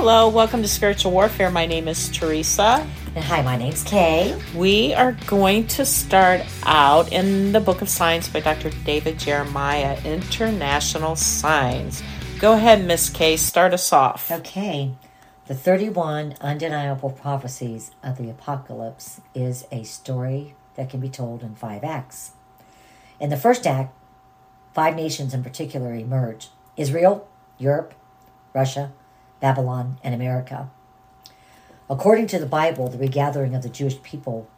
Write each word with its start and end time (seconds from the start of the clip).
Hello, 0.00 0.28
welcome 0.28 0.62
to 0.62 0.68
Spiritual 0.68 1.10
Warfare. 1.10 1.50
My 1.50 1.66
name 1.66 1.88
is 1.88 2.08
Teresa. 2.08 2.86
And 3.16 3.24
hi, 3.24 3.42
my 3.42 3.56
name's 3.56 3.82
Kay. 3.82 4.40
We 4.54 4.94
are 4.94 5.16
going 5.26 5.66
to 5.66 5.84
start 5.84 6.42
out 6.62 7.12
in 7.12 7.50
the 7.50 7.58
Book 7.58 7.82
of 7.82 7.88
Signs 7.88 8.28
by 8.28 8.38
Dr. 8.38 8.70
David 8.84 9.18
Jeremiah, 9.18 10.00
International 10.04 11.16
Signs. 11.16 12.00
Go 12.38 12.52
ahead, 12.52 12.86
Miss 12.86 13.10
Kay, 13.10 13.36
start 13.36 13.74
us 13.74 13.92
off. 13.92 14.30
Okay. 14.30 14.92
The 15.48 15.56
31 15.56 16.36
undeniable 16.40 17.10
prophecies 17.10 17.90
of 18.00 18.18
the 18.18 18.30
apocalypse 18.30 19.20
is 19.34 19.66
a 19.72 19.82
story 19.82 20.54
that 20.76 20.88
can 20.88 21.00
be 21.00 21.10
told 21.10 21.42
in 21.42 21.56
five 21.56 21.82
acts. 21.82 22.34
In 23.18 23.30
the 23.30 23.36
first 23.36 23.66
act, 23.66 23.92
five 24.72 24.94
nations 24.94 25.34
in 25.34 25.42
particular 25.42 25.92
emerge 25.92 26.50
Israel, 26.76 27.28
Europe, 27.58 27.94
Russia, 28.54 28.92
Babylon, 29.40 29.98
and 30.02 30.14
America. 30.14 30.70
According 31.90 32.26
to 32.28 32.38
the 32.38 32.46
Bible, 32.46 32.88
the 32.88 32.98
regathering 32.98 33.54
of 33.54 33.62
the 33.62 33.68
Jewish 33.68 34.02
people 34.02 34.48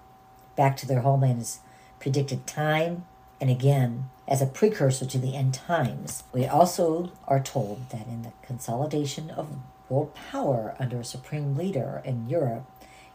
back 0.56 0.76
to 0.78 0.86
their 0.86 1.00
homeland 1.00 1.42
is 1.42 1.60
predicted 2.00 2.46
time 2.46 3.04
and 3.40 3.50
again 3.50 4.10
as 4.26 4.42
a 4.42 4.46
precursor 4.46 5.06
to 5.06 5.18
the 5.18 5.34
end 5.34 5.54
times. 5.54 6.24
We 6.32 6.46
also 6.46 7.12
are 7.26 7.40
told 7.40 7.88
that 7.90 8.06
in 8.06 8.22
the 8.22 8.32
consolidation 8.42 9.30
of 9.30 9.58
world 9.88 10.14
power 10.14 10.74
under 10.78 11.00
a 11.00 11.04
supreme 11.04 11.56
leader 11.56 12.00
in 12.04 12.28
Europe 12.28 12.64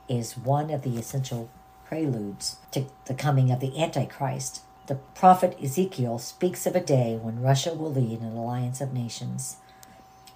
is 0.10 0.38
one 0.38 0.70
of 0.70 0.84
the 0.84 0.98
essential 0.98 1.50
preludes 1.86 2.58
to 2.72 2.86
the 3.06 3.14
coming 3.14 3.52
of 3.52 3.60
the 3.60 3.82
Antichrist. 3.82 4.62
The 4.88 4.96
prophet 4.96 5.58
Ezekiel 5.64 6.20
speaks 6.20 6.66
of 6.66 6.76
a 6.76 6.82
day 6.82 7.18
when 7.20 7.42
Russia 7.42 7.74
will 7.74 7.94
lead 7.94 8.22
an 8.22 8.36
alliance 8.36 8.82
of 8.82 8.94
nations. 8.94 9.58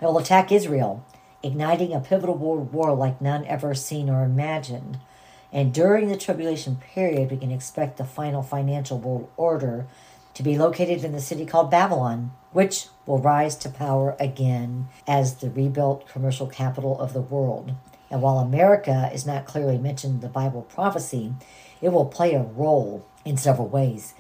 It 0.01 0.05
will 0.05 0.17
attack 0.17 0.51
Israel, 0.51 1.03
igniting 1.43 1.93
a 1.93 1.99
pivotal 1.99 2.35
world 2.35 2.73
war 2.73 2.93
like 2.93 3.21
none 3.21 3.45
ever 3.45 3.73
seen 3.73 4.09
or 4.09 4.23
imagined. 4.23 4.99
And 5.51 5.73
during 5.73 6.07
the 6.07 6.17
tribulation 6.17 6.75
period, 6.75 7.31
we 7.31 7.37
can 7.37 7.51
expect 7.51 7.97
the 7.97 8.03
final 8.03 8.43
financial 8.43 8.99
world 8.99 9.29
order 9.37 9.87
to 10.35 10.43
be 10.43 10.57
located 10.57 11.03
in 11.03 11.11
the 11.11 11.21
city 11.21 11.45
called 11.45 11.71
Babylon, 11.71 12.31
which 12.51 12.87
will 13.05 13.19
rise 13.19 13.55
to 13.57 13.69
power 13.69 14.15
again 14.19 14.87
as 15.07 15.35
the 15.35 15.49
rebuilt 15.49 16.07
commercial 16.07 16.47
capital 16.47 16.99
of 16.99 17.13
the 17.13 17.21
world. 17.21 17.73
And 18.11 18.21
while 18.21 18.39
America 18.39 19.09
is 19.13 19.25
not 19.25 19.45
clearly 19.45 19.77
mentioned 19.77 20.15
in 20.15 20.19
the 20.21 20.27
Bible 20.29 20.61
prophecy, 20.61 21.33
it 21.81 21.89
will 21.89 22.05
play 22.05 22.33
a 22.33 22.43
role 22.43 23.05
in 23.25 23.37
several 23.37 23.67
ways. 23.67 24.13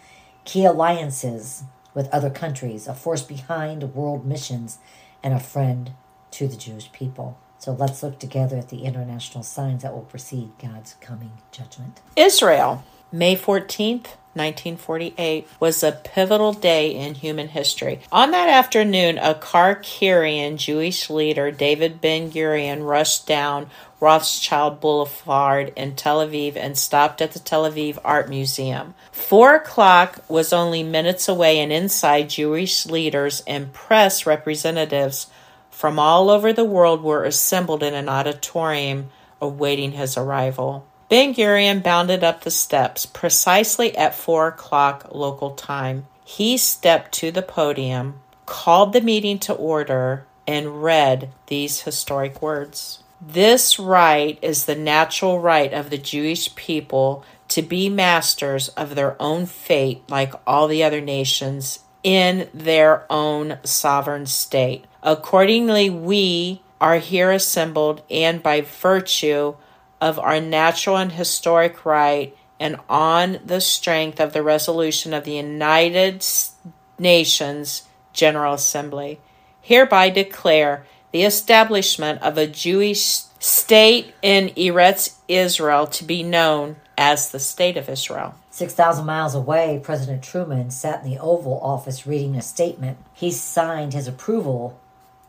Key 0.45 0.65
alliances 0.65 1.63
with 1.93 2.09
other 2.09 2.29
countries, 2.29 2.87
a 2.87 2.93
force 2.93 3.23
behind 3.23 3.95
world 3.95 4.25
missions, 4.25 4.77
and 5.23 5.33
a 5.33 5.39
friend 5.39 5.91
to 6.31 6.47
the 6.47 6.57
Jewish 6.57 6.91
people. 6.91 7.37
So 7.57 7.73
let's 7.73 8.01
look 8.01 8.19
together 8.19 8.57
at 8.57 8.69
the 8.69 8.83
international 8.83 9.43
signs 9.43 9.83
that 9.83 9.93
will 9.93 10.03
precede 10.03 10.51
God's 10.61 10.95
coming 11.01 11.33
judgment. 11.51 11.99
Israel, 12.15 12.83
May 13.11 13.35
14th, 13.35 14.15
1948 14.33 15.47
was 15.59 15.83
a 15.83 15.91
pivotal 15.91 16.53
day 16.53 16.91
in 16.95 17.15
human 17.15 17.49
history. 17.49 17.99
On 18.11 18.31
that 18.31 18.47
afternoon, 18.47 19.17
a 19.17 19.35
carrying 19.81 20.55
Jewish 20.55 21.09
leader 21.09 21.51
David 21.51 21.99
Ben 21.99 22.31
Gurion 22.31 22.87
rushed 22.87 23.27
down 23.27 23.69
Rothschild 23.99 24.79
Boulevard 24.79 25.73
in 25.75 25.95
Tel 25.95 26.25
Aviv 26.25 26.55
and 26.55 26.77
stopped 26.77 27.21
at 27.21 27.33
the 27.33 27.39
Tel 27.39 27.69
Aviv 27.69 27.97
Art 28.05 28.29
Museum. 28.29 28.93
Four 29.11 29.55
o'clock 29.55 30.23
was 30.29 30.53
only 30.53 30.83
minutes 30.83 31.27
away, 31.27 31.59
and 31.59 31.73
inside, 31.73 32.29
Jewish 32.29 32.85
leaders 32.85 33.43
and 33.45 33.73
press 33.73 34.25
representatives 34.25 35.27
from 35.79 35.97
all 35.97 36.29
over 36.29 36.51
the 36.51 36.65
world 36.65 37.01
were 37.01 37.23
assembled 37.23 37.81
in 37.81 37.93
an 37.93 38.09
auditorium 38.09 39.09
awaiting 39.41 39.93
his 39.93 40.17
arrival. 40.17 40.85
Ben 41.07 41.33
Gurion 41.33 41.81
bounded 41.81 42.21
up 42.21 42.41
the 42.41 42.51
steps 42.51 43.05
precisely 43.05 43.95
at 43.95 44.13
four 44.13 44.49
o'clock 44.49 45.07
local 45.13 45.51
time. 45.51 46.05
He 46.25 46.57
stepped 46.57 47.13
to 47.13 47.31
the 47.31 47.41
podium, 47.41 48.19
called 48.45 48.91
the 48.91 48.99
meeting 48.99 49.39
to 49.39 49.53
order, 49.53 50.25
and 50.45 50.83
read 50.83 51.29
these 51.47 51.83
historic 51.83 52.41
words. 52.41 53.01
This 53.21 53.79
right 53.79 54.37
is 54.41 54.65
the 54.65 54.75
natural 54.75 55.39
right 55.39 55.71
of 55.71 55.91
the 55.91 55.97
Jewish 55.97 56.53
people 56.55 57.23
to 57.47 57.61
be 57.61 57.87
masters 57.87 58.67
of 58.75 58.95
their 58.95 59.15
own 59.17 59.45
fate 59.45 60.01
like 60.09 60.33
all 60.45 60.67
the 60.67 60.83
other 60.83 60.99
nations 60.99 61.79
in 62.03 62.49
their 62.53 63.05
own 63.09 63.59
sovereign 63.63 64.25
state. 64.25 64.83
Accordingly, 65.01 65.89
we 65.89 66.61
are 66.81 66.97
here 66.97 67.31
assembled, 67.31 68.01
and 68.09 68.43
by 68.43 68.61
virtue 68.61 69.55
of 70.01 70.19
our 70.19 70.39
natural 70.39 70.97
and 70.97 71.11
historic 71.11 71.85
right 71.85 72.35
and 72.59 72.77
on 72.89 73.39
the 73.45 73.61
strength 73.61 74.19
of 74.19 74.33
the 74.33 74.43
resolution 74.43 75.13
of 75.13 75.23
the 75.23 75.33
United 75.33 76.25
Nations 76.97 77.83
General 78.11 78.53
Assembly, 78.53 79.19
hereby 79.61 80.09
declare 80.09 80.85
the 81.11 81.23
establishment 81.23 82.21
of 82.21 82.37
a 82.37 82.47
Jewish 82.47 83.21
state 83.39 84.13
in 84.21 84.49
Eretz 84.49 85.15
Israel 85.27 85.87
to 85.87 86.03
be 86.03 86.23
known 86.23 86.75
as 86.97 87.31
the 87.31 87.39
State 87.39 87.77
of 87.77 87.87
Israel. 87.87 88.35
6,000 88.51 89.05
miles 89.05 89.33
away, 89.33 89.79
President 89.81 90.21
Truman 90.21 90.69
sat 90.69 91.03
in 91.03 91.09
the 91.09 91.19
Oval 91.19 91.59
Office 91.61 92.05
reading 92.05 92.35
a 92.35 92.41
statement. 92.41 92.97
He 93.13 93.31
signed 93.31 93.93
his 93.93 94.07
approval 94.07 94.77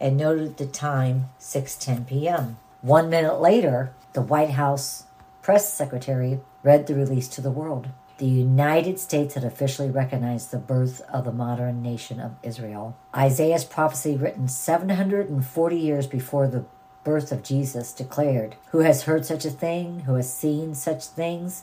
and 0.00 0.16
noted 0.16 0.56
the 0.56 0.66
time 0.66 1.27
6:10 1.38 2.06
p.m. 2.06 2.56
1 2.83 3.11
minute 3.11 3.41
later, 3.41 3.93
the 4.15 4.22
White 4.22 4.50
House 4.50 5.05
press 5.43 5.72
secretary 5.72 6.41
read 6.62 6.87
the 6.87 6.94
release 6.94 7.28
to 7.28 7.41
the 7.41 7.50
world. 7.50 7.88
The 8.19 8.27
United 8.27 9.00
States 9.00 9.34
had 9.34 9.44
officially 9.44 9.91
recognized 9.91 10.50
the 10.50 10.59
birth 10.59 11.00
of 11.12 11.25
the 11.25 11.33
modern 11.33 11.83
nation 11.83 12.21
of 12.21 12.33
Israel. 12.43 12.94
Isaiah's 13.16 13.65
prophecy, 13.65 14.16
written 14.16 14.47
740 14.47 15.77
years 15.77 16.06
before 16.06 16.47
the 16.47 16.67
birth 17.03 17.32
of 17.32 17.43
Jesus, 17.43 17.93
declared, 17.93 18.56
Who 18.72 18.81
has 18.81 19.05
heard 19.05 19.25
such 19.25 19.47
a 19.47 19.50
thing? 19.50 20.00
Who 20.00 20.17
has 20.17 20.32
seen 20.32 20.75
such 20.75 21.06
things? 21.06 21.62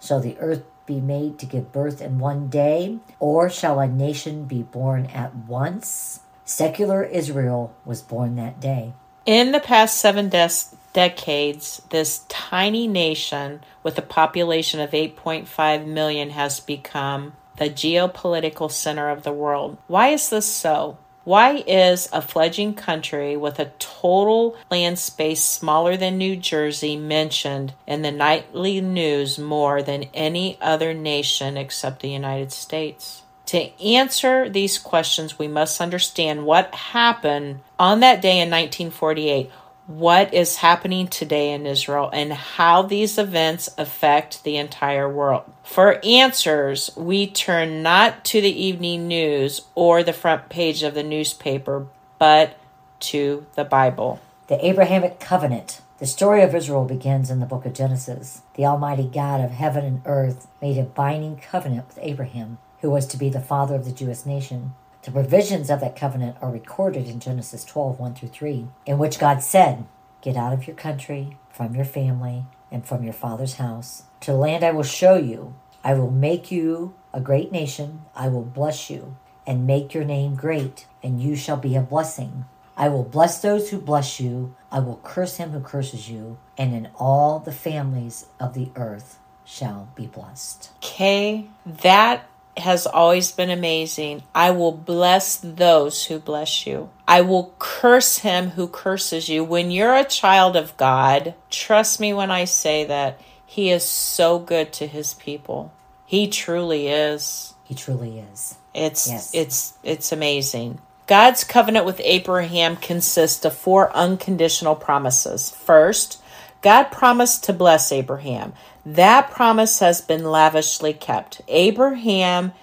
Shall 0.00 0.20
the 0.20 0.38
earth 0.38 0.62
be 0.86 1.00
made 1.00 1.40
to 1.40 1.46
give 1.46 1.72
birth 1.72 2.00
in 2.00 2.20
one 2.20 2.48
day? 2.48 2.98
Or 3.18 3.50
shall 3.50 3.80
a 3.80 3.88
nation 3.88 4.44
be 4.44 4.62
born 4.62 5.06
at 5.06 5.34
once? 5.34 6.20
Secular 6.46 7.02
Israel 7.02 7.74
was 7.84 8.00
born 8.00 8.36
that 8.36 8.60
day. 8.60 8.92
In 9.26 9.50
the 9.50 9.58
past 9.58 9.98
seven 9.98 10.28
des- 10.28 10.76
decades, 10.92 11.82
this 11.90 12.20
tiny 12.28 12.86
nation 12.86 13.60
with 13.82 13.98
a 13.98 14.02
population 14.02 14.78
of 14.78 14.92
8.5 14.92 15.86
million 15.86 16.30
has 16.30 16.60
become 16.60 17.32
the 17.56 17.68
geopolitical 17.68 18.70
center 18.70 19.10
of 19.10 19.24
the 19.24 19.32
world. 19.32 19.76
Why 19.88 20.10
is 20.10 20.30
this 20.30 20.46
so? 20.46 20.98
Why 21.24 21.64
is 21.66 22.08
a 22.12 22.22
fledgling 22.22 22.74
country 22.74 23.36
with 23.36 23.58
a 23.58 23.72
total 23.80 24.56
land 24.70 25.00
space 25.00 25.42
smaller 25.42 25.96
than 25.96 26.16
New 26.16 26.36
Jersey 26.36 26.96
mentioned 26.96 27.74
in 27.88 28.02
the 28.02 28.12
nightly 28.12 28.80
news 28.80 29.36
more 29.36 29.82
than 29.82 30.04
any 30.14 30.56
other 30.60 30.94
nation 30.94 31.56
except 31.56 32.02
the 32.02 32.10
United 32.10 32.52
States? 32.52 33.22
To 33.46 33.80
answer 33.80 34.48
these 34.48 34.78
questions, 34.78 35.38
we 35.38 35.48
must 35.48 35.80
understand 35.80 36.44
what 36.44 36.74
happened 36.74 37.60
on 37.78 38.00
that 38.00 38.20
day 38.20 38.40
in 38.40 38.50
1948 38.50 39.50
what 39.86 40.34
is 40.34 40.56
happening 40.56 41.06
today 41.06 41.52
in 41.52 41.66
Israel 41.66 42.10
and 42.12 42.32
how 42.32 42.82
these 42.82 43.18
events 43.18 43.68
affect 43.78 44.42
the 44.42 44.56
entire 44.56 45.08
world. 45.08 45.44
For 45.62 46.04
answers, 46.04 46.90
we 46.96 47.26
turn 47.26 47.82
not 47.82 48.24
to 48.26 48.40
the 48.40 48.62
evening 48.64 49.06
news 49.06 49.62
or 49.74 50.02
the 50.02 50.12
front 50.12 50.48
page 50.48 50.82
of 50.82 50.94
the 50.94 51.02
newspaper, 51.02 51.86
but 52.18 52.58
to 52.98 53.46
the 53.54 53.64
Bible. 53.64 54.20
The 54.48 54.64
Abrahamic 54.64 55.20
covenant. 55.20 55.80
The 55.98 56.06
story 56.06 56.42
of 56.42 56.54
Israel 56.54 56.84
begins 56.84 57.30
in 57.30 57.40
the 57.40 57.46
book 57.46 57.64
of 57.64 57.72
Genesis. 57.72 58.42
The 58.54 58.66
Almighty 58.66 59.08
God 59.12 59.40
of 59.40 59.52
heaven 59.52 59.84
and 59.84 60.02
earth 60.04 60.46
made 60.60 60.78
a 60.78 60.82
binding 60.82 61.38
covenant 61.38 61.86
with 61.86 61.98
Abraham, 62.02 62.58
who 62.80 62.90
was 62.90 63.06
to 63.06 63.16
be 63.16 63.28
the 63.28 63.40
father 63.40 63.74
of 63.74 63.84
the 63.84 63.92
Jewish 63.92 64.26
nation. 64.26 64.74
The 65.02 65.12
provisions 65.12 65.70
of 65.70 65.80
that 65.80 65.96
covenant 65.96 66.36
are 66.40 66.50
recorded 66.50 67.06
in 67.06 67.20
Genesis 67.20 67.64
12 67.64 67.98
1 68.00 68.14
through 68.14 68.28
3, 68.28 68.66
in 68.86 68.98
which 68.98 69.18
God 69.18 69.42
said, 69.42 69.86
Get 70.20 70.36
out 70.36 70.52
of 70.52 70.66
your 70.66 70.76
country, 70.76 71.36
from 71.50 71.74
your 71.74 71.84
family, 71.84 72.44
and 72.70 72.84
from 72.84 73.04
your 73.04 73.12
father's 73.12 73.54
house, 73.54 74.02
to 74.20 74.32
the 74.32 74.36
land 74.36 74.64
I 74.64 74.72
will 74.72 74.82
show 74.82 75.16
you. 75.16 75.54
I 75.84 75.94
will 75.94 76.10
make 76.10 76.50
you 76.50 76.94
a 77.12 77.20
great 77.20 77.52
nation. 77.52 78.02
I 78.14 78.28
will 78.28 78.42
bless 78.42 78.90
you 78.90 79.16
and 79.46 79.66
make 79.66 79.94
your 79.94 80.04
name 80.04 80.34
great, 80.34 80.86
and 81.02 81.22
you 81.22 81.36
shall 81.36 81.56
be 81.56 81.76
a 81.76 81.80
blessing. 81.80 82.44
I 82.76 82.88
will 82.88 83.04
bless 83.04 83.40
those 83.40 83.70
who 83.70 83.80
bless 83.80 84.20
you. 84.20 84.54
I 84.70 84.80
will 84.80 85.00
curse 85.02 85.36
him 85.36 85.50
who 85.50 85.60
curses 85.60 86.10
you, 86.10 86.38
and 86.58 86.74
in 86.74 86.90
all 86.96 87.38
the 87.38 87.52
families 87.52 88.26
of 88.38 88.54
the 88.54 88.70
earth 88.76 89.18
shall 89.44 89.88
be 89.94 90.06
blessed. 90.06 90.70
Okay, 90.84 91.48
that 91.64 92.28
has 92.56 92.86
always 92.86 93.32
been 93.32 93.50
amazing. 93.50 94.22
I 94.34 94.50
will 94.50 94.72
bless 94.72 95.36
those 95.36 96.06
who 96.06 96.18
bless 96.18 96.66
you. 96.66 96.90
I 97.06 97.20
will 97.20 97.54
curse 97.58 98.18
him 98.18 98.50
who 98.50 98.66
curses 98.66 99.28
you. 99.28 99.44
When 99.44 99.70
you're 99.70 99.94
a 99.94 100.04
child 100.04 100.56
of 100.56 100.76
God, 100.76 101.34
trust 101.50 102.00
me 102.00 102.14
when 102.14 102.30
I 102.30 102.44
say 102.44 102.84
that 102.84 103.20
he 103.44 103.70
is 103.70 103.84
so 103.84 104.38
good 104.38 104.72
to 104.74 104.86
his 104.86 105.14
people. 105.14 105.72
He 106.06 106.28
truly 106.28 106.88
is. 106.88 107.54
He 107.64 107.74
truly 107.74 108.18
is. 108.32 108.56
It's 108.74 109.08
yes. 109.08 109.30
it's 109.34 109.74
it's 109.82 110.12
amazing. 110.12 110.80
God's 111.06 111.44
covenant 111.44 111.86
with 111.86 112.00
Abraham 112.04 112.76
consists 112.76 113.44
of 113.44 113.56
four 113.56 113.94
unconditional 113.94 114.74
promises. 114.74 115.50
First, 115.50 116.20
God 116.66 116.90
promised 116.90 117.44
to 117.44 117.52
bless 117.52 117.92
Abraham. 117.92 118.52
That 118.84 119.30
promise 119.30 119.78
has 119.78 120.00
been 120.00 120.24
lavishly 120.24 120.92
kept. 120.92 121.40
Abraham 121.46 122.54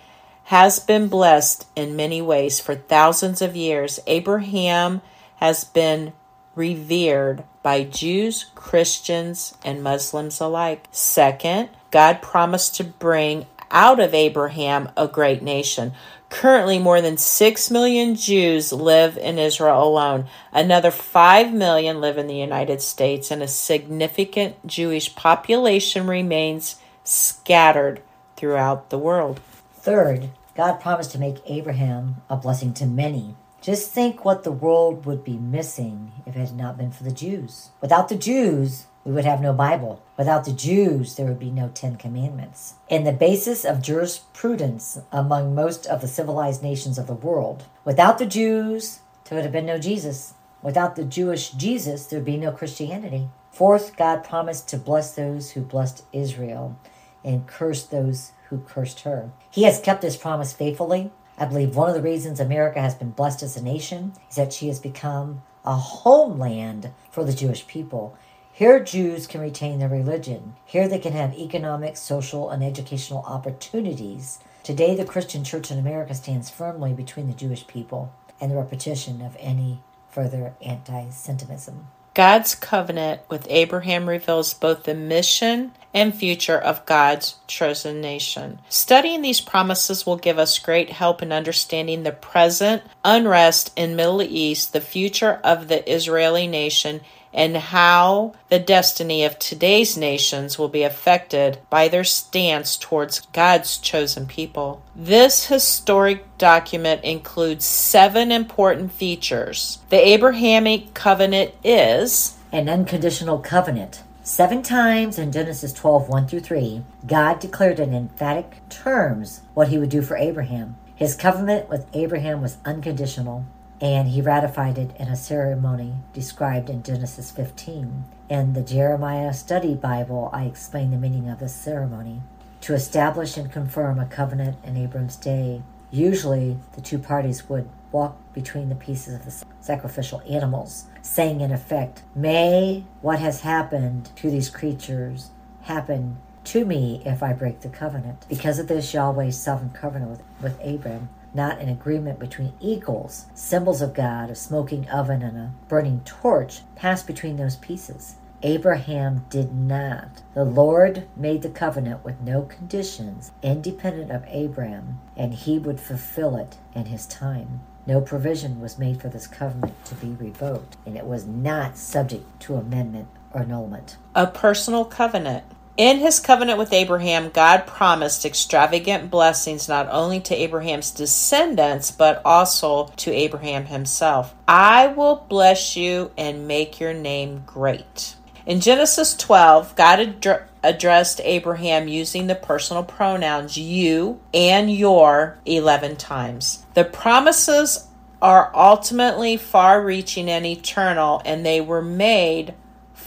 has 0.44 0.78
been 0.78 1.08
blessed 1.08 1.66
in 1.74 1.96
many 1.96 2.22
ways 2.22 2.60
for 2.60 2.76
thousands 2.76 3.42
of 3.42 3.56
years. 3.56 4.02
Abraham 4.06 5.02
has 5.38 5.64
been 5.64 6.12
revered 6.54 7.46
by 7.62 7.86
Jews, 7.86 8.48
Christians, 8.56 9.58
and 9.64 9.82
Muslims 9.82 10.42
alike. 10.42 10.90
Second, 10.92 11.70
God 11.90 12.22
promised 12.22 12.76
to 12.76 12.84
bring 12.84 13.46
out 13.72 14.02
of 14.02 14.14
Abraham 14.14 14.92
a 14.98 15.08
great 15.08 15.42
nation. 15.42 15.94
Currently, 16.34 16.80
more 16.80 17.00
than 17.00 17.18
6 17.18 17.70
million 17.70 18.16
Jews 18.16 18.74
live 18.74 19.20
in 19.20 19.38
Israel 19.38 19.84
alone. 19.84 20.26
Another 20.52 20.90
5 20.90 21.54
million 21.54 22.02
live 22.02 22.18
in 22.18 22.26
the 22.26 22.36
United 22.36 22.82
States, 22.82 23.30
and 23.30 23.44
a 23.44 23.48
significant 23.48 24.66
Jewish 24.66 25.14
population 25.14 26.08
remains 26.08 26.78
scattered 27.04 28.02
throughout 28.36 28.90
the 28.90 28.98
world. 28.98 29.42
Third, 29.76 30.32
God 30.58 30.82
promised 30.82 31.12
to 31.12 31.20
make 31.20 31.38
Abraham 31.46 32.24
a 32.32 32.36
blessing 32.36 32.74
to 32.74 32.88
many. 32.88 33.36
Just 33.62 33.92
think 33.92 34.26
what 34.26 34.44
the 34.44 34.52
world 34.52 35.06
would 35.06 35.24
be 35.24 35.38
missing 35.38 36.14
if 36.26 36.36
it 36.36 36.40
had 36.40 36.58
not 36.58 36.80
been 36.80 36.92
for 36.92 37.04
the 37.04 37.12
Jews. 37.12 37.70
Without 37.80 38.10
the 38.10 38.16
Jews, 38.16 38.88
we 39.06 39.12
would 39.12 39.26
have 39.26 39.42
no 39.42 39.54
Bible. 39.54 40.02
Without 40.18 40.46
the 40.46 40.54
Jews, 40.54 41.16
there 41.16 41.26
would 41.26 41.40
be 41.40 41.52
no 41.52 41.70
Ten 41.70 41.98
Commandments. 41.98 42.76
And 42.90 43.06
the 43.06 43.12
basis 43.12 43.66
of 43.66 43.82
jurisprudence 43.82 45.00
among 45.12 45.56
most 45.56 45.86
of 45.88 46.02
the 46.02 46.08
civilized 46.08 46.64
nations 46.64 46.98
of 46.98 47.08
the 47.08 47.14
world. 47.14 47.66
Without 47.84 48.18
the 48.18 48.26
Jews, 48.26 49.00
there 49.26 49.36
would 49.38 49.44
have 49.44 49.52
been 49.52 49.66
no 49.66 49.78
Jesus. 49.78 50.34
Without 50.62 50.96
the 50.96 51.04
Jewish 51.04 51.50
Jesus, 51.52 52.06
there 52.06 52.20
would 52.20 52.26
be 52.26 52.38
no 52.38 52.52
Christianity. 52.52 53.28
Fourth, 53.52 53.98
God 53.98 54.24
promised 54.24 54.70
to 54.70 54.78
bless 54.78 55.14
those 55.14 55.52
who 55.52 55.62
blessed 55.62 56.06
Israel 56.14 56.80
and 57.24 57.48
curse 57.48 57.84
those 57.84 58.32
who 58.50 58.60
cursed 58.60 59.02
her. 59.02 59.32
He 59.52 59.64
has 59.64 59.80
kept 59.80 60.02
this 60.02 60.18
promise 60.18 60.54
faithfully. 60.54 61.12
I 61.38 61.46
believe 61.46 61.76
one 61.76 61.90
of 61.90 61.96
the 61.96 62.02
reasons 62.02 62.40
America 62.40 62.80
has 62.80 62.96
been 62.96 63.12
blessed 63.12 63.44
as 63.44 63.58
a 63.58 63.64
nation 63.64 64.14
is 64.30 64.36
that 64.36 64.54
she 64.54 64.68
has 64.68 64.80
become 64.80 65.42
a 65.66 65.76
homeland 65.76 66.92
for 67.12 67.24
the 67.24 67.34
Jewish 67.34 67.68
people. 67.68 68.18
Here, 68.56 68.80
Jews 68.80 69.26
can 69.26 69.42
retain 69.42 69.80
their 69.80 69.90
religion. 69.90 70.54
Here, 70.64 70.88
they 70.88 71.00
can 71.00 71.14
have 71.14 71.34
economic, 71.34 71.98
social, 71.98 72.52
and 72.52 72.64
educational 72.64 73.24
opportunities. 73.24 74.38
Today, 74.62 74.96
the 74.96 75.06
Christian 75.06 75.44
church 75.44 75.72
in 75.72 75.80
America 75.80 76.14
stands 76.14 76.52
firmly 76.52 76.94
between 76.94 77.26
the 77.26 77.34
Jewish 77.34 77.66
people 77.66 78.14
and 78.40 78.52
the 78.52 78.56
repetition 78.56 79.24
of 79.24 79.36
any 79.40 79.82
further 80.12 80.54
anti 80.62 81.10
Semitism. 81.10 81.88
God's 82.14 82.54
covenant 82.54 83.22
with 83.28 83.48
Abraham 83.50 84.08
reveals 84.08 84.54
both 84.54 84.84
the 84.84 84.94
mission 84.94 85.72
and 85.92 86.14
future 86.14 86.60
of 86.60 86.86
God's 86.86 87.38
chosen 87.48 88.02
nation. 88.02 88.60
Studying 88.70 89.24
these 89.24 89.42
promises 89.42 90.06
will 90.06 90.18
give 90.18 90.38
us 90.38 90.60
great 90.60 90.92
help 90.92 91.24
in 91.24 91.32
understanding 91.32 92.04
the 92.04 92.12
present 92.12 92.84
unrest 93.04 93.72
in 93.76 93.96
Middle 93.96 94.22
East, 94.22 94.74
the 94.74 94.82
future 94.82 95.40
of 95.44 95.70
the 95.70 95.92
Israeli 95.92 96.46
nation, 96.46 97.02
and 97.34 97.58
how 97.58 98.34
the 98.50 98.60
destiny 98.60 99.24
of 99.24 99.40
today's 99.40 99.98
nations 99.98 100.60
will 100.60 100.70
be 100.70 100.84
affected 100.84 101.58
by 101.70 101.88
their 101.88 102.04
stance 102.04 102.78
towards 102.78 103.22
God's 103.34 103.78
chosen 103.78 104.28
people. 104.28 104.84
This 104.96 105.48
historic 105.48 106.38
document 106.38 107.04
includes 107.04 107.66
seven 107.66 108.32
important 108.32 108.92
features. 108.92 109.80
The 109.90 110.08
Abrahamic 110.08 110.94
covenant 110.94 111.54
is 111.64 112.38
an 112.52 112.70
unconditional 112.70 113.40
covenant. 113.40 114.04
Seven 114.22 114.62
times 114.62 115.20
in 115.20 115.34
Genesis 115.34 115.74
12 115.74 116.08
1 116.08 116.28
through 116.28 116.40
3, 116.40 116.84
God 117.06 117.40
declared 117.40 117.80
in 117.80 117.94
emphatic 117.94 118.62
terms 118.70 119.42
what 119.54 119.68
he 119.68 119.78
would 119.78 119.90
do 119.90 120.02
for 120.02 120.16
Abraham. 120.16 120.78
His 120.96 121.16
covenant 121.16 121.68
with 121.68 121.88
Abraham 121.94 122.42
was 122.42 122.58
unconditional 122.64 123.46
and 123.84 124.08
he 124.08 124.22
ratified 124.22 124.78
it 124.78 124.96
in 124.98 125.10
a 125.10 125.16
ceremony 125.16 125.94
described 126.14 126.70
in 126.70 126.82
Genesis 126.82 127.30
15. 127.32 128.06
In 128.30 128.54
the 128.54 128.62
Jeremiah 128.62 129.34
Study 129.34 129.76
Bible, 129.76 130.30
I 130.32 130.46
explain 130.46 130.92
the 130.92 130.98
meaning 130.98 131.30
of 131.30 131.40
this 131.40 131.54
ceremony. 131.54 132.22
To 132.62 132.74
establish 132.74 133.36
and 133.36 133.52
confirm 133.52 134.00
a 134.00 134.06
covenant 134.06 134.56
in 134.64 134.78
Abram's 134.78 135.18
day, 135.18 135.64
usually 135.92 136.56
the 136.76 136.82
two 136.82 136.98
parties 136.98 137.50
would 137.50 137.68
walk 137.92 138.18
between 138.34 138.70
the 138.70 138.76
pieces 138.76 139.16
of 139.16 139.26
the 139.26 139.46
sacrificial 139.60 140.24
animals, 140.30 140.86
saying 141.02 141.42
in 141.42 141.52
effect, 141.52 142.04
May 142.16 142.86
what 143.02 143.20
has 143.20 143.42
happened 143.42 144.12
to 144.16 144.32
these 144.32 144.50
creatures 144.50 145.32
happen 145.64 146.16
to 146.46 146.64
me 146.64 147.02
if 147.06 147.22
I 147.22 147.34
break 147.34 147.60
the 147.60 147.70
covenant. 147.70 148.28
Because 148.30 148.60
of 148.60 148.70
this, 148.70 148.94
Yahweh's 148.94 149.38
sovereign 149.38 149.72
covenant 149.72 150.12
with, 150.12 150.22
with 150.42 150.66
Abram 150.66 151.10
not 151.34 151.60
an 151.60 151.70
agreement 151.70 152.20
between 152.20 152.54
equals. 152.60 153.26
Symbols 153.34 153.82
of 153.82 153.94
God, 153.94 154.30
a 154.30 154.36
smoking 154.36 154.90
oven 154.90 155.22
and 155.22 155.38
a 155.38 155.54
burning 155.68 156.02
torch, 156.06 156.62
passed 156.76 157.08
between 157.08 157.38
those 157.38 157.56
pieces. 157.56 158.16
Abraham 158.44 159.26
did 159.30 159.54
not. 159.56 160.22
The 160.34 160.44
Lord 160.44 161.08
made 161.16 161.44
the 161.44 161.50
covenant 161.50 162.04
with 162.04 162.20
no 162.20 162.42
conditions, 162.42 163.32
independent 163.42 164.12
of 164.12 164.26
Abraham, 164.28 165.00
and 165.16 165.34
he 165.34 165.58
would 165.58 165.80
fulfill 165.80 166.36
it 166.36 166.58
in 166.76 166.88
his 166.88 167.06
time. 167.06 167.62
No 167.88 168.02
provision 168.02 168.60
was 168.60 168.78
made 168.78 169.02
for 169.02 169.08
this 169.10 169.28
covenant 169.28 169.86
to 169.86 169.96
be 169.96 170.12
revoked, 170.12 170.78
and 170.86 170.98
it 170.98 171.06
was 171.06 171.26
not 171.26 171.78
subject 171.78 172.26
to 172.42 172.56
amendment 172.56 173.08
or 173.34 173.42
annulment. 173.42 173.98
A 174.14 174.28
personal 174.28 174.86
covenant. 174.86 175.44
In 175.75 175.98
his 175.98 176.20
covenant 176.20 176.60
with 176.60 176.72
Abraham, 176.72 177.30
God 177.30 177.66
promised 177.66 178.25
extravagant 178.25 179.10
blessings 179.10 179.68
not 179.68 179.88
only 179.90 180.20
to 180.20 180.36
Abraham's 180.36 180.92
descendants, 180.92 181.89
but 181.89 182.22
also 182.24 182.92
to 182.98 183.12
Abraham 183.12 183.65
himself. 183.65 184.36
I 184.48 184.88
will 184.88 185.25
bless 185.27 185.75
you 185.75 186.12
and 186.15 186.48
make 186.48 186.80
your 186.80 186.94
name 186.94 187.42
great. 187.48 188.15
In 188.46 188.60
Genesis 188.60 189.15
12, 189.15 189.75
God 189.75 190.00
ad- 190.00 190.44
addressed 190.62 191.22
Abraham 191.24 191.88
using 191.88 192.27
the 192.27 192.36
personal 192.36 192.84
pronouns 192.84 193.58
you 193.58 194.20
and 194.32 194.72
your 194.72 195.39
11 195.48 195.96
times. 195.96 196.65
The 196.75 196.86
promises 196.86 197.88
are 198.22 198.51
ultimately 198.53 199.38
far 199.38 199.84
reaching 199.84 200.30
and 200.30 200.46
eternal, 200.46 201.22
and 201.25 201.44
they 201.44 201.62
were 201.62 201.82
made 201.82 202.53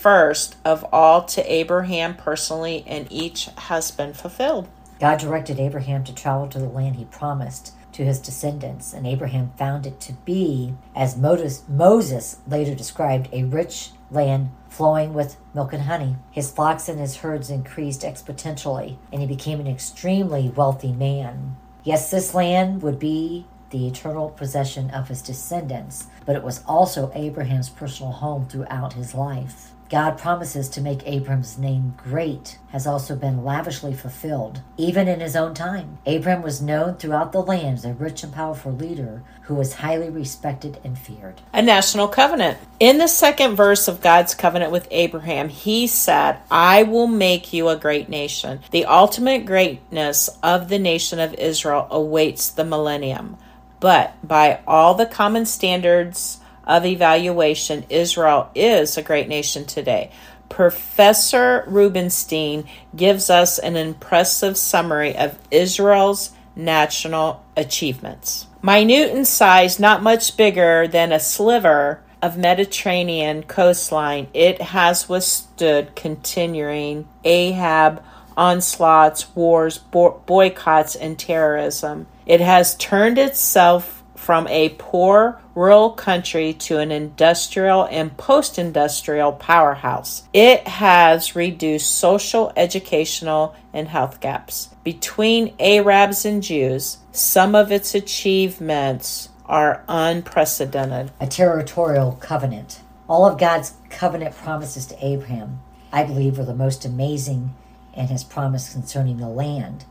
first 0.06 0.54
of 0.64 0.86
all 0.92 1.24
to 1.24 1.42
Abraham 1.52 2.14
personally, 2.14 2.84
and 2.86 3.10
each 3.10 3.46
has 3.58 3.90
been 3.90 4.14
fulfilled. 4.14 4.68
God 5.00 5.18
directed 5.18 5.58
Abraham 5.58 6.04
to 6.04 6.14
travel 6.14 6.46
to 6.46 6.60
the 6.60 6.68
land 6.68 6.94
he 6.94 7.06
promised 7.06 7.72
to 7.90 8.04
his 8.04 8.20
descendants, 8.20 8.92
and 8.92 9.04
Abraham 9.04 9.50
found 9.58 9.84
it 9.84 9.98
to 10.02 10.12
be, 10.12 10.74
as 10.94 11.16
Moses 11.16 12.36
later 12.46 12.76
described, 12.76 13.28
a 13.32 13.42
rich 13.42 13.90
land 14.08 14.50
flowing 14.68 15.12
with 15.12 15.38
milk 15.52 15.72
and 15.72 15.82
honey. 15.82 16.14
His 16.30 16.52
flocks 16.52 16.88
and 16.88 17.00
his 17.00 17.16
herds 17.16 17.50
increased 17.50 18.02
exponentially, 18.02 18.98
and 19.10 19.20
he 19.20 19.26
became 19.26 19.58
an 19.58 19.66
extremely 19.66 20.50
wealthy 20.50 20.92
man. 20.92 21.56
Yes, 21.82 22.12
this 22.12 22.32
land 22.32 22.80
would 22.80 23.00
be 23.00 23.46
the 23.70 23.88
eternal 23.88 24.28
possession 24.28 24.88
of 24.90 25.08
his 25.08 25.20
descendants, 25.20 26.06
but 26.24 26.36
it 26.36 26.44
was 26.44 26.62
also 26.64 27.10
Abraham's 27.12 27.70
personal 27.70 28.12
home 28.12 28.46
throughout 28.46 28.92
his 28.92 29.12
life. 29.12 29.72
God 29.88 30.18
promises 30.18 30.68
to 30.70 30.80
make 30.80 31.06
Abram's 31.06 31.58
name 31.58 31.94
great 31.96 32.58
has 32.70 32.86
also 32.86 33.14
been 33.14 33.44
lavishly 33.44 33.94
fulfilled, 33.94 34.60
even 34.76 35.06
in 35.06 35.20
his 35.20 35.36
own 35.36 35.54
time. 35.54 35.98
Abram 36.04 36.42
was 36.42 36.60
known 36.60 36.96
throughout 36.96 37.30
the 37.30 37.40
land 37.40 37.78
as 37.78 37.84
a 37.84 37.94
rich 37.94 38.24
and 38.24 38.32
powerful 38.32 38.72
leader 38.72 39.22
who 39.42 39.54
was 39.54 39.74
highly 39.74 40.10
respected 40.10 40.80
and 40.82 40.98
feared. 40.98 41.40
A 41.52 41.62
national 41.62 42.08
covenant. 42.08 42.58
In 42.80 42.98
the 42.98 43.06
second 43.06 43.54
verse 43.54 43.86
of 43.86 44.00
God's 44.00 44.34
covenant 44.34 44.72
with 44.72 44.88
Abraham, 44.90 45.48
he 45.48 45.86
said, 45.86 46.38
I 46.50 46.82
will 46.82 47.06
make 47.06 47.52
you 47.52 47.68
a 47.68 47.76
great 47.76 48.08
nation. 48.08 48.60
The 48.72 48.86
ultimate 48.86 49.46
greatness 49.46 50.28
of 50.42 50.68
the 50.68 50.80
nation 50.80 51.20
of 51.20 51.34
Israel 51.34 51.86
awaits 51.90 52.50
the 52.50 52.64
millennium. 52.64 53.36
But 53.78 54.14
by 54.26 54.60
all 54.66 54.94
the 54.94 55.06
common 55.06 55.46
standards, 55.46 56.40
of 56.66 56.84
evaluation, 56.84 57.84
Israel 57.88 58.50
is 58.54 58.96
a 58.96 59.02
great 59.02 59.28
nation 59.28 59.64
today. 59.64 60.10
Professor 60.48 61.64
Rubenstein 61.66 62.64
gives 62.94 63.30
us 63.30 63.58
an 63.58 63.76
impressive 63.76 64.56
summary 64.56 65.16
of 65.16 65.38
Israel's 65.50 66.30
national 66.54 67.44
achievements. 67.56 68.46
Minute 68.62 69.10
in 69.10 69.24
size, 69.24 69.78
not 69.78 70.02
much 70.02 70.36
bigger 70.36 70.88
than 70.88 71.12
a 71.12 71.20
sliver 71.20 72.00
of 72.22 72.38
Mediterranean 72.38 73.42
coastline, 73.42 74.28
it 74.32 74.60
has 74.60 75.08
withstood 75.08 75.94
continuing 75.94 77.06
Arab 77.24 78.02
onslaughts, 78.36 79.34
wars, 79.34 79.78
bo- 79.78 80.22
boycotts, 80.26 80.94
and 80.94 81.18
terrorism. 81.18 82.06
It 82.26 82.40
has 82.40 82.76
turned 82.76 83.18
itself 83.18 83.95
from 84.26 84.48
a 84.48 84.70
poor 84.70 85.40
rural 85.54 85.90
country 85.90 86.52
to 86.52 86.78
an 86.78 86.90
industrial 86.90 87.84
and 87.92 88.16
post 88.16 88.58
industrial 88.58 89.30
powerhouse. 89.30 90.24
It 90.32 90.66
has 90.66 91.36
reduced 91.36 91.96
social, 91.96 92.52
educational, 92.56 93.54
and 93.72 93.86
health 93.86 94.18
gaps. 94.18 94.70
Between 94.82 95.54
Arabs 95.60 96.24
and 96.24 96.42
Jews, 96.42 96.98
some 97.12 97.54
of 97.54 97.70
its 97.70 97.94
achievements 97.94 99.28
are 99.44 99.84
unprecedented. 99.88 101.12
A 101.20 101.28
territorial 101.28 102.18
covenant. 102.20 102.80
All 103.08 103.26
of 103.26 103.38
God's 103.38 103.74
covenant 103.90 104.34
promises 104.34 104.86
to 104.86 105.06
Abraham, 105.06 105.60
I 105.92 106.02
believe, 106.02 106.40
are 106.40 106.44
the 106.44 106.52
most 106.52 106.84
amazing 106.84 107.54
and 107.94 108.10
his 108.10 108.24
promise 108.24 108.72
concerning 108.72 109.18
the 109.18 109.28
land. 109.28 109.84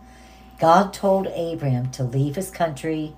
God 0.60 0.94
told 0.94 1.28
Abraham 1.28 1.90
to 1.92 2.04
leave 2.04 2.36
his 2.36 2.52
country, 2.52 3.14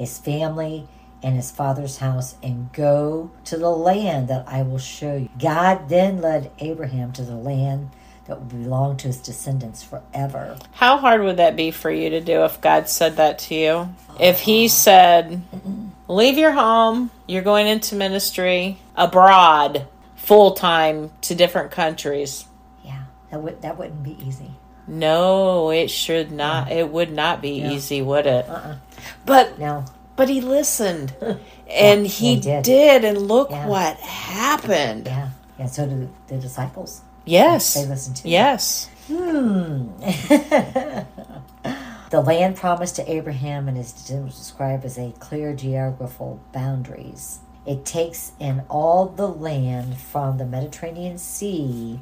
his 0.00 0.18
family, 0.18 0.88
and 1.22 1.36
his 1.36 1.50
father's 1.50 1.98
house 1.98 2.34
and 2.42 2.72
go 2.72 3.30
to 3.44 3.56
the 3.56 3.70
land 3.70 4.28
that 4.28 4.48
I 4.48 4.62
will 4.62 4.78
show 4.78 5.16
you. 5.16 5.28
God 5.38 5.88
then 5.88 6.20
led 6.20 6.50
Abraham 6.58 7.12
to 7.12 7.22
the 7.22 7.36
land 7.36 7.90
that 8.26 8.38
will 8.38 8.46
belong 8.46 8.96
to 8.98 9.08
his 9.08 9.18
descendants 9.18 9.82
forever. 9.82 10.56
How 10.72 10.96
hard 10.96 11.22
would 11.22 11.36
that 11.36 11.56
be 11.56 11.70
for 11.70 11.90
you 11.90 12.10
to 12.10 12.20
do 12.20 12.44
if 12.44 12.60
God 12.60 12.88
said 12.88 13.16
that 13.16 13.38
to 13.40 13.54
you? 13.54 13.94
If 14.18 14.40
He 14.40 14.64
uh-huh. 14.64 14.68
said, 14.68 15.42
leave 16.08 16.38
your 16.38 16.52
home, 16.52 17.10
you're 17.26 17.42
going 17.42 17.66
into 17.66 17.96
ministry 17.96 18.78
abroad, 18.96 19.86
full 20.16 20.52
time 20.52 21.10
to 21.22 21.34
different 21.34 21.70
countries. 21.70 22.46
Yeah, 22.84 23.02
that 23.30 23.42
would 23.42 23.62
that 23.62 23.76
wouldn't 23.78 24.02
be 24.02 24.16
easy. 24.24 24.52
No, 24.86 25.70
it 25.70 25.88
should 25.88 26.32
not. 26.32 26.72
It 26.72 26.88
would 26.88 27.12
not 27.12 27.40
be 27.40 27.60
Yeah. 27.60 27.70
easy, 27.70 28.02
would 28.02 28.26
it? 28.26 28.48
Uh-uh. 28.48 28.76
But 29.26 29.58
No, 29.58 29.84
but 30.16 30.28
he 30.28 30.40
listened, 30.40 31.14
and 31.68 32.02
Yeah, 32.02 32.08
he 32.08 32.34
he 32.34 32.40
did. 32.40 32.64
did. 32.64 33.04
and 33.04 33.28
look 33.28 33.50
Yeah. 33.50 33.66
what 33.66 33.96
happened. 33.98 35.06
yeah, 35.06 35.30
yeah. 35.58 35.66
So 35.66 35.86
did 35.86 36.08
the 36.28 36.36
disciples. 36.38 37.02
Yes, 37.24 37.74
They 37.74 37.86
listened 37.86 38.16
to. 38.16 38.28
yes. 38.28 38.88
Hmm. 39.08 39.88
the 42.10 42.20
land 42.20 42.56
promised 42.56 42.96
to 42.96 43.10
Abraham 43.10 43.68
and 43.68 43.78
is 43.78 43.92
described 43.92 44.84
as 44.84 44.98
a 44.98 45.12
clear 45.18 45.54
geographical 45.54 46.40
boundaries. 46.52 47.38
It 47.66 47.84
takes 47.84 48.32
in 48.40 48.62
all 48.68 49.06
the 49.06 49.28
land 49.28 49.98
from 49.98 50.38
the 50.38 50.46
Mediterranean 50.46 51.18
Sea 51.18 52.00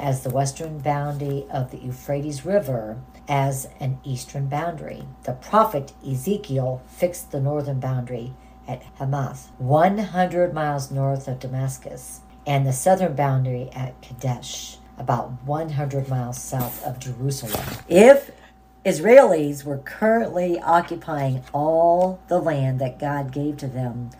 as 0.00 0.22
the 0.22 0.30
western 0.30 0.78
boundary 0.78 1.46
of 1.50 1.70
the 1.70 1.78
Euphrates 1.78 2.44
River 2.44 2.98
as 3.28 3.68
an 3.78 4.00
eastern 4.02 4.48
boundary. 4.48 5.04
The 5.24 5.34
prophet 5.34 5.92
Ezekiel 6.04 6.82
fixed 6.86 7.30
the 7.30 7.40
northern 7.40 7.78
boundary 7.78 8.34
at 8.66 8.82
Hamath, 8.98 9.50
100 9.58 10.54
miles 10.54 10.90
north 10.90 11.28
of 11.28 11.38
Damascus, 11.38 12.20
and 12.46 12.66
the 12.66 12.72
southern 12.72 13.14
boundary 13.14 13.70
at 13.74 14.00
Kadesh, 14.00 14.78
about 14.98 15.30
100 15.44 16.08
miles 16.08 16.40
south 16.40 16.82
of 16.84 16.98
Jerusalem. 16.98 17.64
If 17.88 18.30
Israelis 18.84 19.64
were 19.64 19.78
currently 19.78 20.58
occupying 20.60 21.44
all 21.52 22.20
the 22.28 22.38
land 22.38 22.80
that 22.80 22.98
God 22.98 23.32
gave 23.32 23.58
to 23.58 23.66
them, 23.66 24.10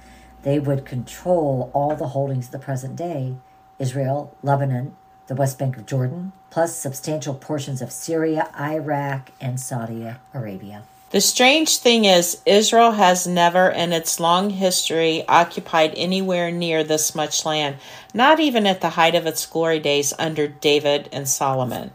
they 0.43 0.59
would 0.59 0.85
control 0.85 1.71
all 1.73 1.97
the 1.97 2.09
holdings 2.09 2.47
of 2.47 2.53
the 2.53 2.59
present 2.59 2.97
day 2.97 3.37
Israel, 3.79 4.37
Lebanon, 4.43 4.95
the 5.31 5.37
West 5.37 5.61
Bank 5.61 5.77
of 5.77 5.87
Jordan, 5.87 6.33
plus 6.51 6.75
substantial 6.75 7.35
portions 7.35 7.81
of 7.81 7.93
Syria, 7.93 8.51
Iraq, 8.59 9.31
and 9.41 9.61
Saudi 9.61 10.13
Arabia. 10.35 10.83
The 11.11 11.21
strange 11.21 11.77
thing 11.77 12.05
is, 12.05 12.43
Israel 12.45 12.91
has 12.91 13.29
never 13.29 13.69
in 13.69 13.93
its 13.93 14.19
long 14.19 14.51
history 14.51 15.25
occupied 15.29 15.95
anywhere 15.97 16.51
near 16.51 16.83
this 16.83 17.15
much 17.15 17.47
land, 17.47 17.77
not 18.13 18.41
even 18.41 18.67
at 18.67 18.81
the 18.81 18.91
height 18.91 19.15
of 19.15 19.25
its 19.25 19.47
glory 19.47 19.79
days 19.79 20.13
under 20.19 20.49
David 20.49 21.09
and 21.13 21.29
Solomon. 21.29 21.93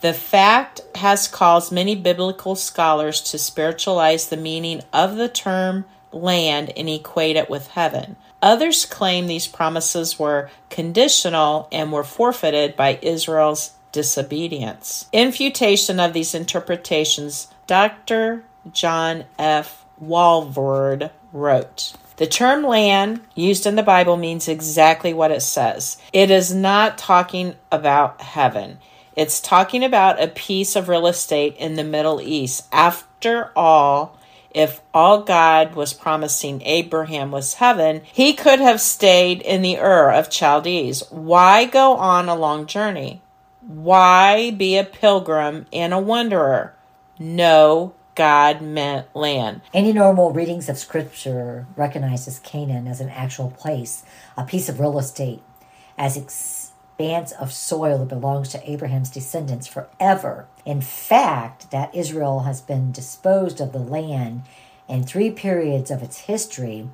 The 0.00 0.14
fact 0.14 0.80
has 0.94 1.26
caused 1.26 1.72
many 1.72 1.96
biblical 1.96 2.54
scholars 2.54 3.20
to 3.22 3.38
spiritualize 3.38 4.28
the 4.28 4.36
meaning 4.36 4.82
of 4.92 5.16
the 5.16 5.28
term 5.28 5.86
land 6.12 6.72
and 6.76 6.88
equate 6.88 7.34
it 7.34 7.50
with 7.50 7.66
heaven. 7.66 8.14
Others 8.42 8.86
claim 8.86 9.26
these 9.26 9.46
promises 9.46 10.18
were 10.18 10.50
conditional 10.70 11.68
and 11.72 11.92
were 11.92 12.04
forfeited 12.04 12.76
by 12.76 12.98
Israel's 13.02 13.72
disobedience. 13.92 15.08
In 15.12 15.32
futation 15.32 15.98
of 15.98 16.12
these 16.12 16.34
interpretations, 16.34 17.48
Dr. 17.66 18.44
John 18.72 19.24
F. 19.38 19.84
Walvoord 20.02 21.10
wrote, 21.32 21.94
the 22.16 22.26
term 22.26 22.62
land 22.62 23.20
used 23.34 23.66
in 23.66 23.76
the 23.76 23.82
Bible 23.82 24.16
means 24.16 24.48
exactly 24.48 25.12
what 25.12 25.30
it 25.30 25.42
says. 25.42 25.98
It 26.12 26.30
is 26.30 26.54
not 26.54 26.96
talking 26.96 27.56
about 27.70 28.20
heaven. 28.22 28.78
It's 29.14 29.40
talking 29.40 29.84
about 29.84 30.22
a 30.22 30.28
piece 30.28 30.76
of 30.76 30.88
real 30.88 31.06
estate 31.06 31.56
in 31.56 31.74
the 31.74 31.84
Middle 31.84 32.20
East. 32.20 32.66
After 32.72 33.50
all, 33.54 34.18
if 34.56 34.80
all 34.94 35.22
God 35.22 35.74
was 35.74 35.92
promising 35.92 36.62
Abraham 36.62 37.30
was 37.30 37.54
heaven, 37.54 38.00
he 38.10 38.32
could 38.32 38.58
have 38.58 38.80
stayed 38.80 39.42
in 39.42 39.60
the 39.60 39.76
Ur 39.76 40.10
of 40.10 40.32
Chaldees. 40.32 41.02
Why 41.10 41.66
go 41.66 41.92
on 41.96 42.30
a 42.30 42.34
long 42.34 42.64
journey? 42.66 43.20
Why 43.60 44.50
be 44.50 44.78
a 44.78 44.84
pilgrim 44.84 45.66
and 45.74 45.92
a 45.92 45.98
wanderer? 45.98 46.74
No, 47.18 47.92
God 48.14 48.62
meant 48.62 49.14
land. 49.14 49.60
Any 49.74 49.92
normal 49.92 50.32
readings 50.32 50.70
of 50.70 50.78
Scripture 50.78 51.66
recognizes 51.76 52.38
Canaan 52.38 52.86
as 52.86 53.02
an 53.02 53.10
actual 53.10 53.50
place, 53.50 54.04
a 54.38 54.44
piece 54.44 54.70
of 54.70 54.80
real 54.80 54.98
estate, 54.98 55.42
as 55.98 56.16
expanse 56.16 57.32
of 57.32 57.52
soil 57.52 57.98
that 57.98 58.08
belongs 58.08 58.48
to 58.50 58.70
Abraham's 58.70 59.10
descendants 59.10 59.66
forever. 59.66 60.46
In 60.66 60.80
fact, 60.80 61.70
that 61.70 61.94
Israel 61.94 62.40
has 62.40 62.60
been 62.60 62.90
disposed 62.90 63.60
of 63.60 63.72
the 63.72 63.78
land 63.78 64.42
in 64.88 65.04
three 65.04 65.30
periods 65.30 65.92
of 65.92 66.02
its 66.02 66.22
history. 66.22 66.90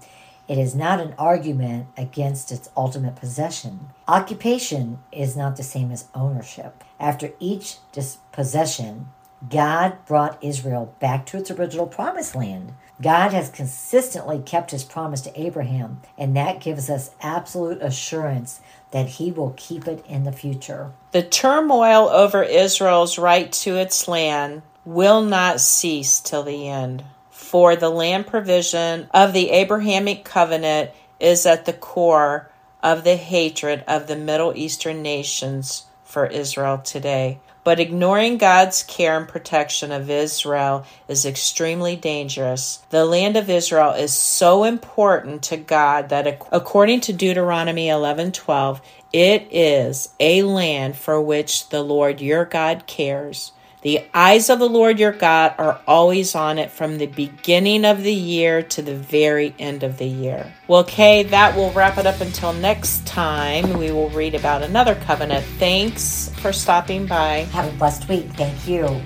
It 0.46 0.58
is 0.58 0.74
not 0.74 1.00
an 1.00 1.14
argument 1.18 1.86
against 1.96 2.52
its 2.52 2.68
ultimate 2.76 3.16
possession. 3.16 3.88
Occupation 4.06 4.98
is 5.10 5.36
not 5.38 5.56
the 5.56 5.62
same 5.62 5.90
as 5.90 6.08
ownership. 6.14 6.84
After 7.00 7.30
each 7.40 7.78
dispossession, 7.92 9.08
God 9.48 10.04
brought 10.04 10.44
Israel 10.44 10.94
back 11.00 11.24
to 11.26 11.38
its 11.38 11.50
original 11.50 11.86
promised 11.86 12.36
land. 12.36 12.74
God 13.02 13.32
has 13.32 13.50
consistently 13.50 14.38
kept 14.38 14.70
his 14.70 14.84
promise 14.84 15.20
to 15.22 15.40
Abraham, 15.40 16.00
and 16.16 16.36
that 16.36 16.60
gives 16.60 16.88
us 16.88 17.10
absolute 17.20 17.82
assurance 17.82 18.60
that 18.92 19.08
he 19.08 19.32
will 19.32 19.54
keep 19.56 19.88
it 19.88 20.04
in 20.08 20.22
the 20.24 20.32
future. 20.32 20.92
The 21.10 21.22
turmoil 21.22 22.08
over 22.08 22.42
Israel's 22.42 23.18
right 23.18 23.50
to 23.52 23.76
its 23.76 24.06
land 24.06 24.62
will 24.84 25.22
not 25.22 25.60
cease 25.60 26.20
till 26.20 26.44
the 26.44 26.68
end. 26.68 27.04
For 27.30 27.74
the 27.74 27.90
land 27.90 28.28
provision 28.28 29.08
of 29.12 29.32
the 29.32 29.50
Abrahamic 29.50 30.24
covenant 30.24 30.90
is 31.18 31.44
at 31.44 31.64
the 31.64 31.72
core 31.72 32.50
of 32.82 33.04
the 33.04 33.16
hatred 33.16 33.84
of 33.88 34.06
the 34.06 34.16
Middle 34.16 34.52
Eastern 34.56 35.02
nations 35.02 35.86
for 36.04 36.26
Israel 36.26 36.78
today. 36.78 37.40
But 37.64 37.78
ignoring 37.78 38.38
God's 38.38 38.82
care 38.82 39.16
and 39.16 39.28
protection 39.28 39.92
of 39.92 40.10
Israel 40.10 40.84
is 41.06 41.24
extremely 41.24 41.94
dangerous. 41.94 42.80
The 42.90 43.04
land 43.04 43.36
of 43.36 43.48
Israel 43.48 43.92
is 43.92 44.12
so 44.12 44.64
important 44.64 45.42
to 45.44 45.56
God 45.56 46.08
that 46.08 46.26
according 46.50 47.02
to 47.02 47.12
Deuteronomy 47.12 47.86
11:12, 47.88 48.80
it 49.12 49.46
is 49.50 50.08
a 50.18 50.42
land 50.42 50.96
for 50.96 51.20
which 51.20 51.68
the 51.68 51.82
Lord 51.82 52.20
your 52.20 52.44
God 52.44 52.86
cares. 52.86 53.52
The 53.82 54.04
eyes 54.14 54.48
of 54.48 54.60
the 54.60 54.68
Lord 54.68 55.00
your 55.00 55.10
God 55.10 55.54
are 55.58 55.80
always 55.88 56.36
on 56.36 56.58
it 56.58 56.70
from 56.70 56.98
the 56.98 57.06
beginning 57.06 57.84
of 57.84 58.04
the 58.04 58.14
year 58.14 58.62
to 58.62 58.80
the 58.80 58.94
very 58.94 59.54
end 59.58 59.82
of 59.82 59.98
the 59.98 60.06
year. 60.06 60.52
Well, 60.68 60.84
Kay, 60.84 61.24
that 61.24 61.56
will 61.56 61.72
wrap 61.72 61.98
it 61.98 62.06
up 62.06 62.20
until 62.20 62.52
next 62.52 63.04
time. 63.06 63.76
We 63.78 63.90
will 63.90 64.10
read 64.10 64.36
about 64.36 64.62
another 64.62 64.94
covenant. 64.94 65.44
Thanks 65.58 66.30
for 66.36 66.52
stopping 66.52 67.06
by. 67.06 67.38
Have 67.52 67.74
a 67.74 67.76
blessed 67.76 68.08
week. 68.08 68.26
Thank 68.34 68.68
you. 68.68 69.02